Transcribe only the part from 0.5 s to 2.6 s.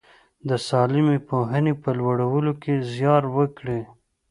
سالمې پوهنې په لوړولو